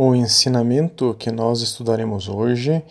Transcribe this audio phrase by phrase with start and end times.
[0.00, 2.84] O ensinamento que nós estudaremos hoje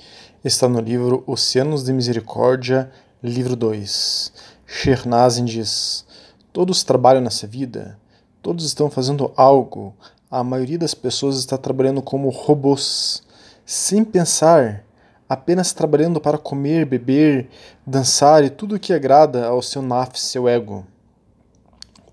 [0.44, 2.92] está no livro Oceanos de Misericórdia,
[3.24, 4.34] livro 2.
[4.66, 6.06] Shernazin diz:
[6.52, 7.98] Todos trabalham nessa vida,
[8.42, 9.96] todos estão fazendo algo.
[10.30, 13.24] A maioria das pessoas está trabalhando como robôs,
[13.66, 14.84] sem pensar,
[15.30, 17.48] apenas trabalhando para comer, beber,
[17.86, 20.86] dançar e tudo o que agrada ao seu naf, seu ego.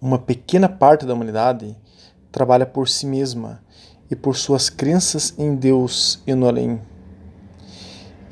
[0.01, 1.77] Uma pequena parte da humanidade
[2.31, 3.64] trabalha por si mesma
[4.15, 6.81] e por suas crenças em Deus e no além.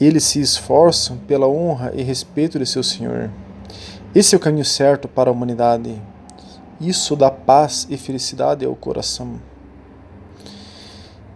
[0.00, 3.28] Eles se esforçam pela honra e respeito de seu Senhor.
[4.14, 6.00] Esse é o caminho certo para a humanidade.
[6.80, 9.40] Isso dá paz e felicidade ao coração.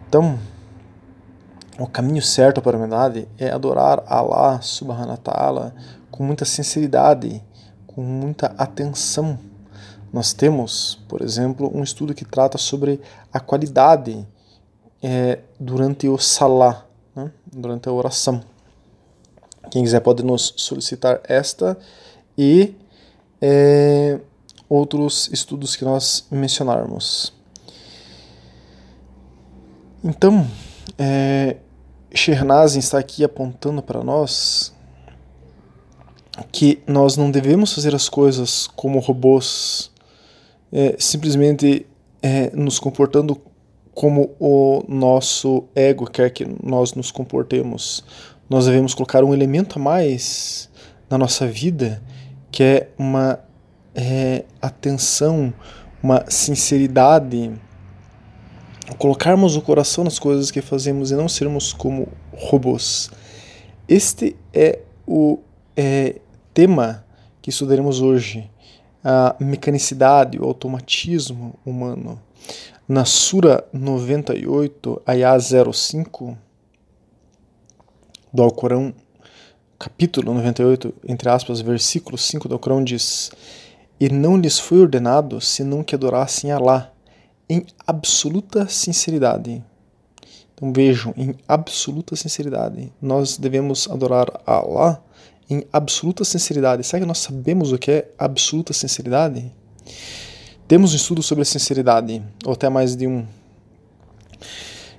[0.08, 0.38] Então,
[1.76, 5.74] o caminho certo para a humanidade é adorar Allah subhanahu wa ta'ala
[6.08, 7.42] com muita sinceridade,
[7.84, 9.38] com muita atenção.
[10.12, 13.00] Nós temos, por exemplo, um estudo que trata sobre
[13.32, 14.26] a qualidade
[15.08, 16.84] é, durante o salá,
[17.14, 17.30] né?
[17.46, 18.42] durante a oração.
[19.70, 21.78] Quem quiser pode nos solicitar esta
[22.36, 22.74] e
[23.40, 24.18] é,
[24.68, 27.32] outros estudos que nós mencionarmos.
[30.02, 30.44] Então,
[30.98, 31.58] é,
[32.12, 34.74] Shernazin está aqui apontando para nós
[36.50, 39.88] que nós não devemos fazer as coisas como robôs,
[40.72, 41.86] é, simplesmente
[42.20, 43.40] é, nos comportando
[43.96, 48.04] como o nosso ego quer que nós nos comportemos.
[48.48, 50.68] Nós devemos colocar um elemento a mais
[51.08, 52.02] na nossa vida,
[52.52, 53.40] que é uma
[53.94, 55.50] é, atenção,
[56.02, 57.50] uma sinceridade,
[58.98, 63.10] colocarmos o coração nas coisas que fazemos e não sermos como robôs.
[63.88, 65.38] Este é o
[65.74, 66.20] é,
[66.52, 67.02] tema
[67.40, 68.50] que estudaremos hoje,
[69.02, 72.20] a mecanicidade, o automatismo humano
[72.88, 76.38] na Sura 98, Ayah 05
[78.32, 78.94] do Alcorão,
[79.76, 83.32] capítulo 98, entre aspas, versículo 5 do Alcorão diz:
[83.98, 86.92] E não lhes foi ordenado senão que adorassem Alá
[87.48, 89.64] em absoluta sinceridade.
[90.54, 92.92] Então vejam, em absoluta sinceridade.
[93.02, 95.02] Nós devemos adorar Alá
[95.50, 96.84] em absoluta sinceridade.
[96.84, 99.52] Será que nós sabemos o que é absoluta sinceridade?
[100.68, 103.24] Temos um estudo sobre a sinceridade, ou até mais de um.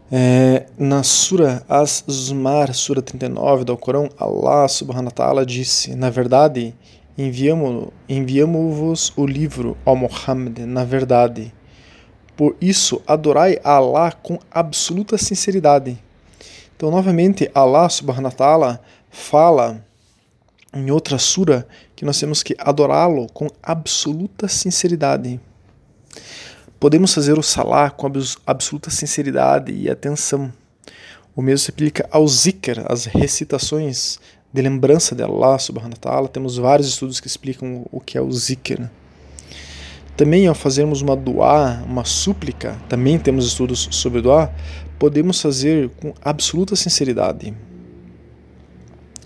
[0.10, 6.74] É, na Sura As-Zumar, Sura 39 do Alcorão, Allah subhanahu wa ta'ala disse: Na verdade,
[7.18, 11.54] enviamo-vos enviamo o livro, ó Muhammad, na verdade.
[12.38, 16.02] Por isso, adorai Allah com absoluta sinceridade.
[16.78, 19.86] Então, novamente, Allah subhanahu wa ta'ala fala
[20.74, 25.42] em outra sura que nós temos que adorá-lo com absoluta sinceridade.
[26.80, 28.12] Podemos fazer o salá com
[28.46, 30.52] absoluta sinceridade e atenção.
[31.36, 34.20] O mesmo se aplica ao zikr, as recitações
[34.54, 36.28] de lembrança de Allah subhanahu wa ta'ala.
[36.28, 38.90] Temos vários estudos que explicam o que é o zikr.
[40.16, 44.52] Também ao fazermos uma dua, uma súplica, também temos estudos sobre dua,
[44.98, 47.54] podemos fazer com absoluta sinceridade.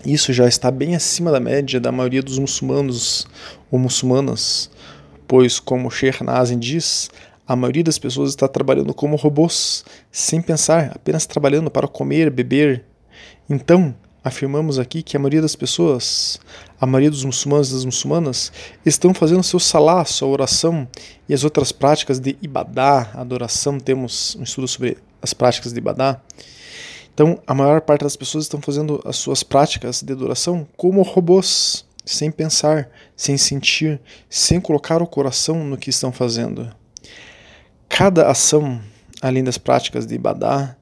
[0.04, 3.26] Isso já está bem acima da média da maioria dos muçulmanos
[3.70, 4.70] ou muçulmanas,
[5.32, 7.08] pois, como Sheikh Nazim diz,
[7.48, 12.84] a maioria das pessoas está trabalhando como robôs, sem pensar, apenas trabalhando para comer, beber.
[13.48, 16.38] Então, afirmamos aqui que a maioria das pessoas,
[16.78, 18.52] a maioria dos muçulmanos e das muçulmanas,
[18.84, 20.86] estão fazendo seu salá, sua oração
[21.26, 23.80] e as outras práticas de ibadá, adoração.
[23.80, 26.20] Temos um estudo sobre as práticas de ibadá.
[27.14, 31.86] Então, a maior parte das pessoas estão fazendo as suas práticas de adoração como robôs,
[32.04, 36.72] sem pensar, sem sentir, sem colocar o coração no que estão fazendo.
[37.88, 38.80] Cada ação,
[39.20, 40.76] além das práticas de Ibadá,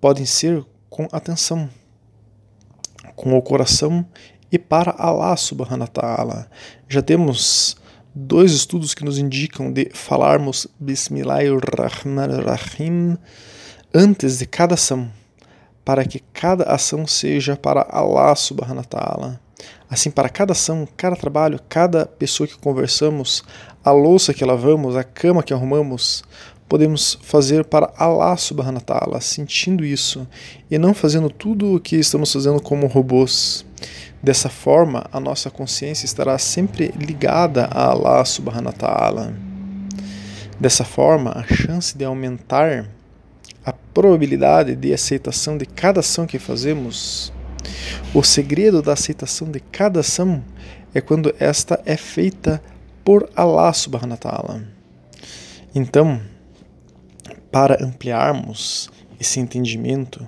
[0.00, 1.68] podem ser com atenção,
[3.16, 4.06] com o coração
[4.50, 6.50] e para Allah subhanahu wa ta'ala.
[6.88, 7.76] Já temos
[8.14, 13.18] dois estudos que nos indicam de falarmos Bismillahirrahmanirrahim
[13.94, 15.10] antes de cada ação,
[15.84, 19.40] para que cada ação seja para Allah subhanahu wa ta'ala.
[19.90, 23.42] Assim, para cada ação, cada trabalho, cada pessoa que conversamos,
[23.84, 26.22] a louça que lavamos, a cama que arrumamos,
[26.68, 30.24] podemos fazer para Allah subhanahu ta'ala, sentindo isso
[30.70, 33.66] e não fazendo tudo o que estamos fazendo como robôs.
[34.22, 39.34] Dessa forma, a nossa consciência estará sempre ligada a Allah subhanahu ta'ala.
[40.60, 42.88] Dessa forma, a chance de aumentar
[43.64, 47.32] a probabilidade de aceitação de cada ação que fazemos,
[48.14, 50.42] o segredo da aceitação de cada ação
[50.94, 52.62] é quando esta é feita
[53.04, 54.64] por Allah subhanahu wa ta'ala.
[55.74, 56.20] Então,
[57.50, 60.26] para ampliarmos esse entendimento,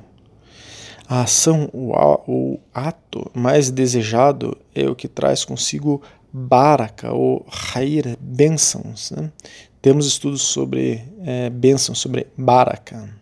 [1.09, 1.93] a ação, o,
[2.27, 9.11] o ato mais desejado é o que traz consigo baraka ou rair, bênçãos.
[9.11, 9.31] Né?
[9.81, 13.22] Temos estudos sobre é, bênçãos, sobre baraka.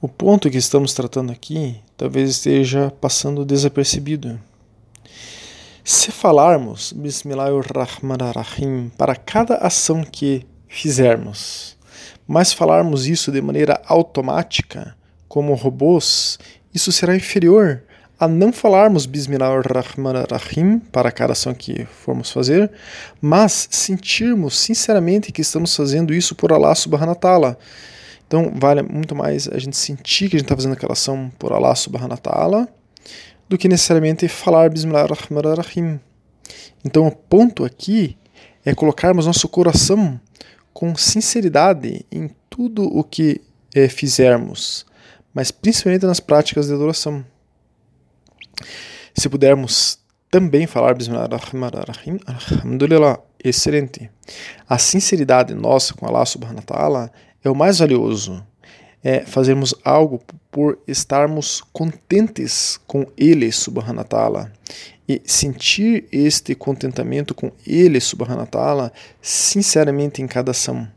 [0.00, 4.38] O ponto que estamos tratando aqui talvez esteja passando desapercebido.
[5.82, 11.76] Se falarmos Bismillahirrahmanirrahim para cada ação que fizermos,
[12.28, 14.94] mas falarmos isso de maneira automática,
[15.26, 16.38] como robôs,
[16.72, 17.82] isso será inferior
[18.20, 22.70] a não falarmos Bismillahirrahmanirrahim para cada ação que formos fazer,
[23.20, 27.58] mas sentirmos sinceramente que estamos fazendo isso por Allah subhanahu wa ta'ala.
[28.28, 31.50] Então vale muito mais a gente sentir que a gente está fazendo aquela ação por
[31.50, 32.68] Allah subhanahu wa ta'ala
[33.48, 35.98] do que necessariamente falar Bismillahirrahmanirrahim.
[36.84, 38.18] Então o ponto aqui
[38.66, 40.20] é colocarmos nosso coração
[40.74, 43.40] com sinceridade em tudo o que
[43.74, 44.84] é, fizermos,
[45.32, 47.24] mas principalmente nas práticas de adoração.
[49.14, 49.98] Se pudermos
[50.30, 54.10] também falar Bismillahirrahmanirrahim, Alhamdulillah, excelente.
[54.68, 57.12] A sinceridade nossa com Allah subhanahu wa ta'ala
[57.42, 58.44] é o mais valioso.
[59.02, 60.20] É fazermos algo
[60.50, 63.48] por estarmos contentes com Ele
[64.08, 64.52] ta'ala
[65.08, 68.00] e sentir este contentamento com Ele
[68.50, 68.92] ta'ala
[69.22, 70.88] sinceramente em cada ação.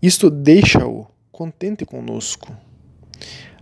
[0.00, 2.56] Isto deixa-o contente conosco.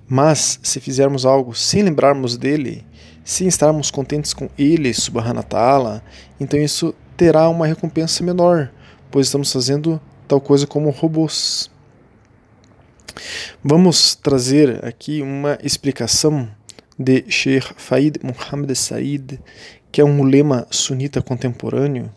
[0.07, 2.87] Mas se fizermos algo sem lembrarmos dele,
[3.25, 4.93] sem estarmos contentes com ele,
[5.49, 6.03] ta'ala,
[6.39, 8.71] então isso terá uma recompensa menor,
[9.11, 11.71] pois estamos fazendo tal coisa como robôs.
[13.62, 16.49] Vamos trazer aqui uma explicação
[16.99, 19.41] de Sheikh Faid Muhammad Said,
[19.91, 22.12] que é um ulema sunita contemporâneo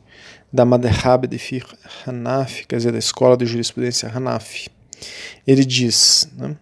[0.52, 1.68] da Madhhab de Fiqh
[2.06, 4.70] Hanafi, quer dizer, da escola de jurisprudência Hanafi.
[5.46, 6.56] Ele diz, né,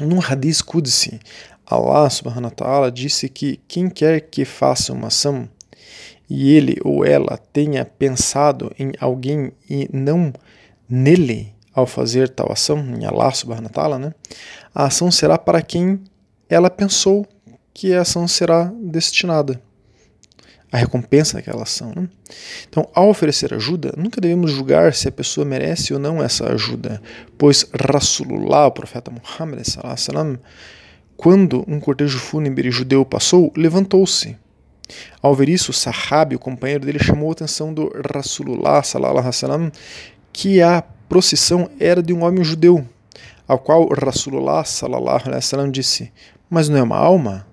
[0.00, 1.20] num hadith Qudsi,
[1.66, 5.48] Allah subhanahu wa ta'ala disse que quem quer que faça uma ação
[6.34, 10.32] e ele ou ela tenha pensado em alguém e não
[10.88, 14.14] nele ao fazer tal ação, em Allah subhanahu né,
[14.74, 16.00] a ação será para quem
[16.48, 17.26] ela pensou
[17.74, 19.60] que a ação será destinada
[20.70, 21.92] a recompensa daquela ação.
[21.94, 22.08] Né?
[22.66, 27.02] Então, ao oferecer ajuda, nunca devemos julgar se a pessoa merece ou não essa ajuda,
[27.36, 29.62] pois Rasulullah, o profeta Muhammad,
[31.14, 34.38] quando um cortejo fúnebre judeu passou, levantou-se.
[35.20, 38.82] Ao ver isso, o Sahabi, o companheiro dele, chamou a atenção do Rasulullah,
[40.32, 42.86] que a procissão era de um homem judeu,
[43.46, 44.64] ao qual Rasulullah
[45.70, 46.10] disse:
[46.48, 47.46] Mas não é uma alma?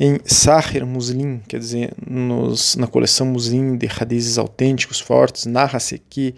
[0.00, 6.34] Em Sahir Muslim, quer dizer, nos, na coleção Muslim de hadizes autênticos fortes, narra-se que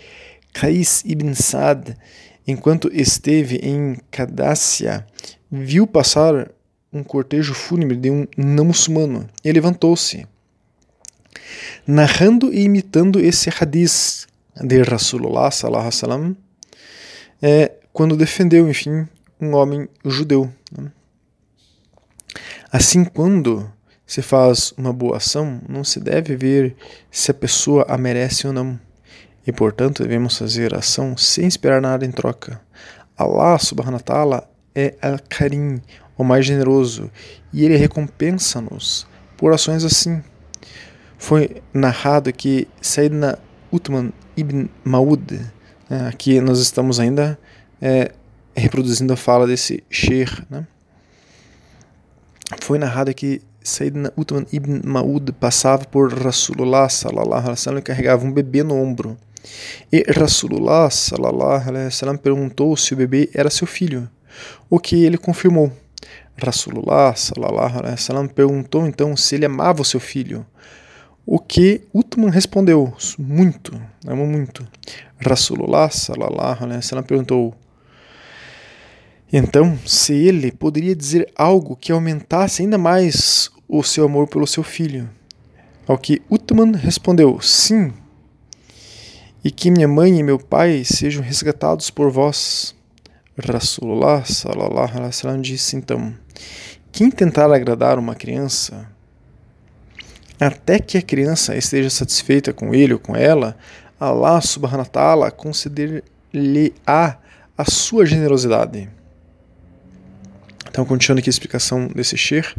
[0.52, 1.97] Qais ibn Sad,
[2.47, 5.06] enquanto esteve em Cadassia,
[5.50, 6.50] viu passar
[6.94, 10.26] um cortejo fúnebre de um não muçulmano e levantou-se.
[11.87, 16.37] Narrando e imitando esse hadiz de Rasulullah sallallahu alaihi
[17.43, 19.06] é, quando defendeu, enfim,
[19.41, 20.50] um homem judeu.
[20.76, 20.91] Né?
[22.73, 23.70] Assim, quando
[24.06, 26.76] se faz uma boa ação, não se deve ver
[27.11, 28.79] se a pessoa a merece ou não.
[29.47, 32.61] E, portanto, devemos fazer ação sem esperar nada em troca.
[33.17, 35.80] Allah subhanahu wa ta'ala é Al-Karim,
[36.16, 37.11] o mais generoso,
[37.52, 39.06] e ele recompensa-nos
[39.37, 40.23] por ações assim.
[41.18, 43.38] Foi narrado que Sayyidina
[43.73, 45.40] Uthman ibn Maud,
[45.88, 47.38] né, aqui nós estamos ainda
[47.80, 48.12] é,
[48.54, 50.66] reproduzindo a fala desse sheikh, né,
[52.61, 58.25] foi narrado que Sayyidina Uthman ibn Maud passava por Rasulullah sallallahu alaihi wasallam e carregava
[58.25, 59.16] um bebê no ombro.
[59.90, 64.09] E Rasulullah sallallahu alaihi wasallam perguntou se o bebê era seu filho,
[64.68, 65.73] o que ele confirmou.
[66.37, 70.45] Rasulullah sallallahu alaihi wasallam perguntou então se ele amava o seu filho,
[71.25, 74.67] o que Uthman respondeu: muito, amo muito.
[75.19, 77.55] Rasulullah sallallahu alaihi wasallam perguntou:
[79.37, 84.62] então, se ele poderia dizer algo que aumentasse ainda mais o seu amor pelo seu
[84.62, 85.11] filho.
[85.88, 87.93] Ao que Utman respondeu: Sim,
[89.45, 92.76] e que minha mãe e meu pai sejam resgatados por vós.
[93.37, 96.14] Rasulullah sallallahu alaihi wasallam disse então:
[96.93, 98.88] Quem tentar agradar uma criança,
[100.38, 103.57] até que a criança esteja satisfeita com ele ou com ela,
[103.99, 107.19] Allah subhanahu wa ta'ala conceder-lhe-á
[107.57, 108.88] a sua generosidade.
[110.69, 112.53] Então, continuando aqui a explicação desse Sher,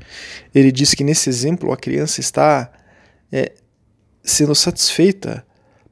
[0.53, 2.71] ele diz que nesse exemplo a criança está
[3.31, 3.51] é,
[4.23, 5.45] sendo satisfeita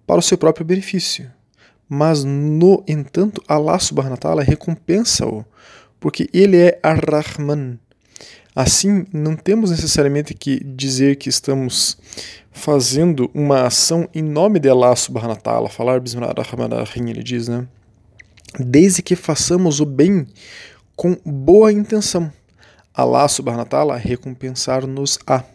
[0.07, 1.29] para o seu próprio benefício,
[1.93, 5.45] mas no entanto Allah subhanahu wa ta'ala recompensa-o,
[5.99, 7.77] porque ele é Ar-Rahman.
[8.55, 11.95] Assim, não temos necessariamente que dizer que estamos
[12.51, 17.67] fazendo uma ação em nome de Allah subhanahu wa ta'ala, falar Bismillahirrahmanirrahim, ele diz, né?
[18.59, 20.25] Desde que façamos o bem
[20.95, 22.33] com boa intenção.
[22.91, 25.45] Allah subhanahu wa ta'ala recompensar-nos-á.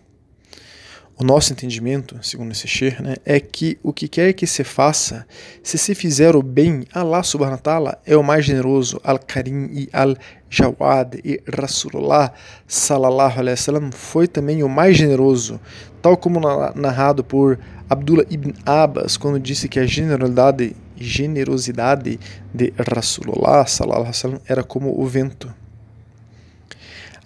[1.21, 5.27] O nosso entendimento, segundo esse Sheikh, né, é que o que quer que se faça,
[5.65, 11.19] se se fizer o bem, Allah subhanahu wa é o mais generoso, Al-Karim e Al-Jawad
[11.25, 12.33] e Rasulullah
[12.69, 15.61] sallallahu alaihi wasallam foi também o mais generoso,
[16.01, 16.39] tal como
[16.77, 17.59] narrado por
[17.91, 22.21] Abdullah ibn Abbas quando disse que a generosidade, generosidade
[22.55, 25.53] de Rasulullah sallallahu alaihi wasallam era como o vento.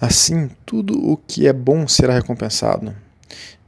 [0.00, 2.94] Assim, tudo o que é bom será recompensado.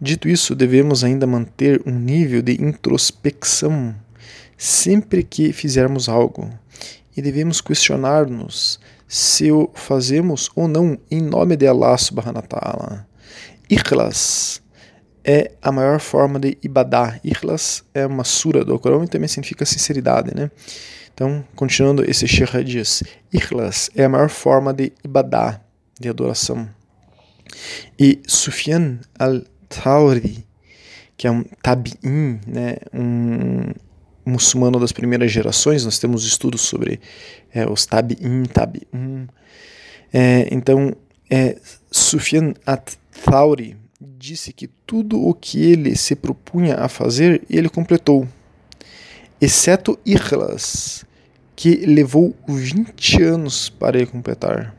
[0.01, 3.95] Dito isso, devemos ainda manter um nível de introspecção
[4.57, 6.51] sempre que fizermos algo
[7.17, 13.07] e devemos questionar-nos se o fazemos ou não em nome de Allah subhanahu wa ta'ala.
[13.71, 14.61] Ikhlas
[15.25, 17.19] é a maior forma de ibadá.
[17.25, 20.51] Ikhlas é uma sura do Corão e também significa sinceridade, né?
[21.13, 25.61] Então, continuando, esse Sheikh diz: Ikhlas é a maior forma de ibadá,
[25.99, 26.69] de adoração.
[27.99, 29.43] E Sufyan al
[29.83, 30.47] Tauri,
[31.17, 33.73] que é um tabi'in, né, um
[34.25, 37.01] muçulmano das primeiras gerações, nós temos estudos sobre
[37.53, 39.27] é, os tabi'in, tabi'un.
[40.13, 40.95] É, então,
[41.31, 41.59] é,
[41.91, 48.27] Sufyan at-Thauri disse que tudo o que ele se propunha a fazer, ele completou,
[49.41, 51.05] exceto Ikhlas,
[51.55, 54.75] que levou 20 anos para ele completar.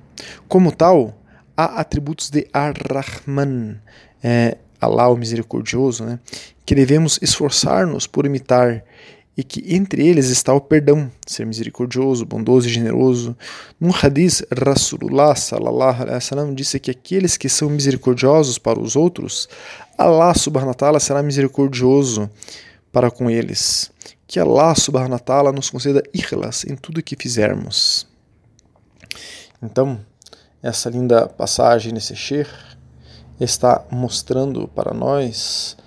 [0.47, 1.21] Como tal,
[1.55, 3.79] há atributos de Ar-Rahman,
[4.23, 6.19] é, Allah, o misericordioso, né,
[6.65, 8.83] que devemos esforçar-nos por imitar
[9.37, 13.35] e que entre eles está o perdão, ser misericordioso, bondoso e generoso.
[13.79, 19.49] Num hadith, Rasulullah sallallahu alaihi wasallam disse que aqueles que são misericordiosos para os outros,
[19.97, 22.29] Allah subhanahu wa ta'ala será misericordioso
[22.91, 23.91] para com eles.
[24.25, 28.07] Que Allah subhanahu wa ta'ala nos conceda ikhlas em tudo que fizermos.
[29.61, 29.99] Então,
[30.63, 32.49] essa linda passagem nesse Sheikh
[33.39, 35.77] está mostrando para nós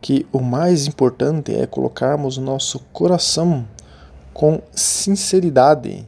[0.00, 3.66] que o mais importante é colocarmos nosso coração
[4.32, 6.06] com sinceridade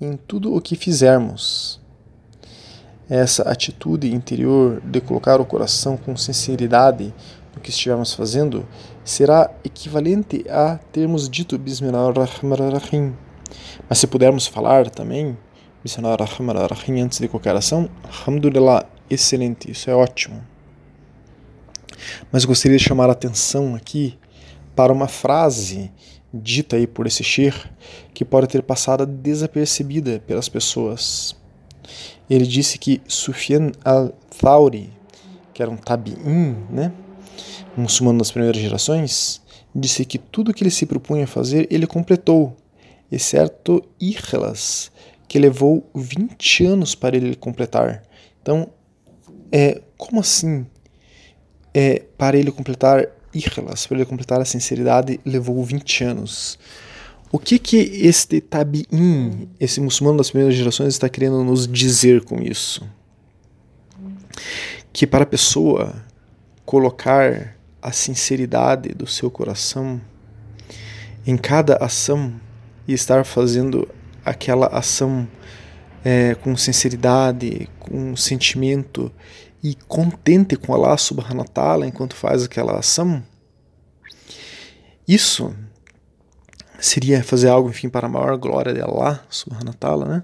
[0.00, 1.80] em tudo o que fizermos.
[3.08, 7.12] Essa atitude interior de colocar o coração com sinceridade
[7.54, 8.66] no que estivermos fazendo
[9.04, 13.14] será equivalente a termos dito Bismillahirrahmanirrahim.
[13.88, 15.36] Mas se pudermos falar também
[15.82, 20.42] Bismillahirrahmanirrahim antes de qualquer ação, Alhamdulillah, excelente, isso é ótimo.
[22.32, 24.18] Mas gostaria de chamar a atenção aqui
[24.74, 25.90] para uma frase
[26.32, 27.68] dita aí por esse Sheikh
[28.14, 31.36] que pode ter passado desapercebida pelas pessoas.
[32.28, 34.92] Ele disse que Sufyan al-Thawri,
[35.52, 36.92] que era um tabi'in, né,
[37.76, 39.42] um muçulmano das primeiras gerações,
[39.74, 42.56] disse que tudo que ele se propunha a fazer, ele completou,
[43.10, 44.92] exceto Ikhlas,
[45.26, 48.02] que levou 20 anos para ele completar.
[48.40, 48.68] Então,
[49.52, 50.66] é, como assim?
[51.72, 56.58] É, para ele completar Ikhlas, para ele completar a sinceridade, levou 20 anos.
[57.32, 62.42] O que que este tabi'in, esse muçulmano das primeiras gerações, está querendo nos dizer com
[62.42, 62.88] isso?
[64.92, 65.94] Que para a pessoa
[66.64, 70.00] colocar a sinceridade do seu coração
[71.26, 72.34] em cada ação
[72.86, 73.88] e estar fazendo
[74.24, 75.28] aquela ação
[76.04, 79.12] é, com sinceridade, com sentimento
[79.62, 83.22] e contente com Allah subhanahu wa ta'ala enquanto faz aquela ação,
[85.06, 85.54] isso
[86.78, 90.22] seria fazer algo, enfim, para a maior glória de Allah subhanahu wa ta'ala, né?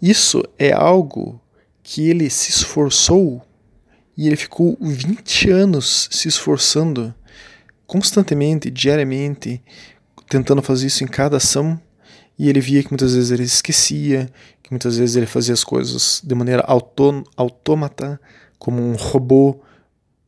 [0.00, 1.40] Isso é algo
[1.82, 3.42] que ele se esforçou
[4.16, 7.14] e ele ficou 20 anos se esforçando
[7.86, 9.62] constantemente, diariamente,
[10.28, 11.80] tentando fazer isso em cada ação
[12.40, 14.26] e ele via que muitas vezes ele esquecia,
[14.62, 16.64] que muitas vezes ele fazia as coisas de maneira
[17.36, 18.18] autômata,
[18.58, 19.60] como um robô,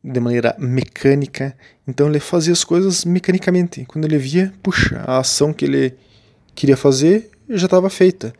[0.03, 1.57] de maneira mecânica.
[1.87, 3.83] Então ele fazia as coisas mecanicamente.
[3.85, 5.95] Quando ele via, puxa, a ação que ele
[6.53, 8.31] queria fazer já estava feita,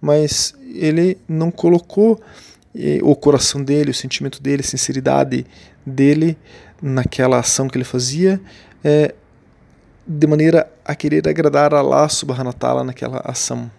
[0.00, 2.20] mas ele não colocou
[2.74, 5.46] eh, o coração dele, o sentimento dele, a sinceridade
[5.86, 6.36] dele
[6.82, 8.40] naquela ação que ele fazia,
[8.82, 9.14] é,
[10.06, 13.70] de maneira a querer agradar a Allah subhanahu wa ta'ala naquela ação.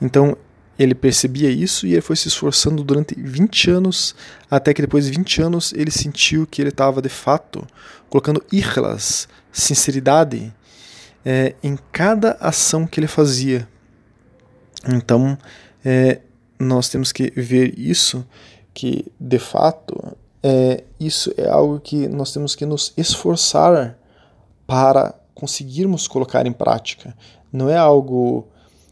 [0.00, 0.36] Então
[0.78, 4.14] ele percebia isso e ele foi se esforçando durante 20 anos,
[4.48, 7.66] até que depois de 20 anos ele sentiu que ele estava de fato
[8.08, 10.54] colocando ikhlas, sinceridade,
[11.24, 13.68] é, em cada ação que ele fazia.
[14.86, 15.36] Então,
[15.84, 16.20] é,
[16.58, 18.24] nós temos que ver isso,
[18.72, 23.97] que de fato é, isso é algo que nós temos que nos esforçar
[24.68, 27.16] para conseguirmos colocar em prática.
[27.50, 28.46] Não é algo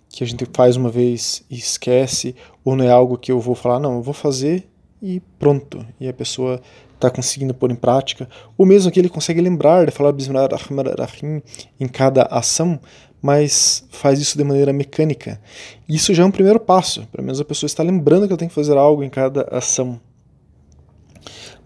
[0.08, 3.54] que a gente faz uma vez e esquece, ou não é algo que eu vou
[3.54, 4.66] falar, não, eu vou fazer
[5.02, 5.84] e pronto.
[6.00, 6.62] E a pessoa
[6.94, 11.42] está conseguindo pôr em prática, ou mesmo que ele consegue lembrar de falar Bismillahirrahmanirrahim
[11.78, 12.80] em cada ação,
[13.20, 15.38] mas faz isso de maneira mecânica.
[15.86, 18.48] Isso já é um primeiro passo, pelo menos a pessoa está lembrando que ela tem
[18.48, 20.00] que fazer algo em cada ação.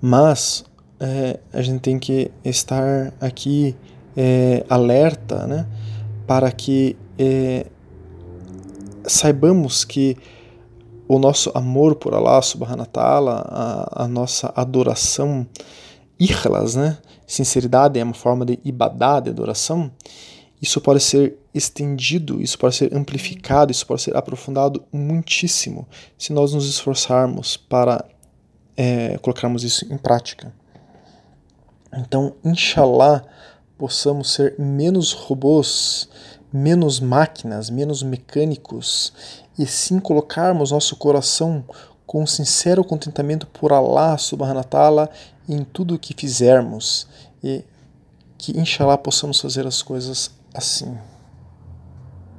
[0.03, 0.65] Mas
[0.99, 3.77] é, a gente tem que estar aqui
[4.23, 5.67] é, alerta né,
[6.27, 7.65] para que é,
[9.07, 10.15] saibamos que
[11.09, 15.47] o nosso amor por Allah subhanahu wa ta'ala, a, a nossa adoração,
[16.19, 16.99] ikhlas, né?
[17.27, 19.91] sinceridade é uma forma de ibadá, de adoração,
[20.61, 26.53] isso pode ser estendido, isso pode ser amplificado, isso pode ser aprofundado muitíssimo se nós
[26.53, 28.05] nos esforçarmos para
[28.77, 30.53] é, colocarmos isso em prática.
[31.93, 33.25] Então, inshallah,
[33.81, 36.07] possamos ser menos robôs,
[36.53, 39.11] menos máquinas, menos mecânicos,
[39.59, 41.65] e sim colocarmos nosso coração
[42.07, 45.11] com sincero contentamento por Allah subhanahu wa ta'ala
[45.49, 47.07] em tudo o que fizermos
[47.43, 47.65] e
[48.37, 50.99] que inshallah possamos fazer as coisas assim.